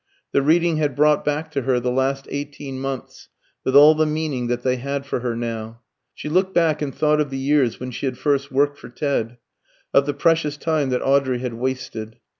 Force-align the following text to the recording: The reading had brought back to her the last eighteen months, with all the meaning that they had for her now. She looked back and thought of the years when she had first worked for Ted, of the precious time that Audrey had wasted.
The 0.31 0.41
reading 0.41 0.77
had 0.77 0.95
brought 0.95 1.23
back 1.23 1.51
to 1.51 1.61
her 1.61 1.79
the 1.79 1.91
last 1.91 2.27
eighteen 2.31 2.79
months, 2.79 3.29
with 3.63 3.75
all 3.75 3.93
the 3.93 4.07
meaning 4.07 4.47
that 4.47 4.63
they 4.63 4.77
had 4.77 5.05
for 5.05 5.19
her 5.19 5.35
now. 5.35 5.81
She 6.15 6.27
looked 6.27 6.55
back 6.55 6.81
and 6.81 6.91
thought 6.91 7.21
of 7.21 7.29
the 7.29 7.37
years 7.37 7.79
when 7.79 7.91
she 7.91 8.07
had 8.07 8.17
first 8.17 8.51
worked 8.51 8.79
for 8.79 8.89
Ted, 8.89 9.37
of 9.93 10.07
the 10.07 10.15
precious 10.15 10.57
time 10.57 10.89
that 10.89 11.03
Audrey 11.03 11.37
had 11.37 11.53
wasted. 11.53 12.15